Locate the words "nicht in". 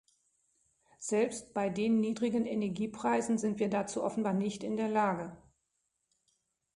4.33-4.75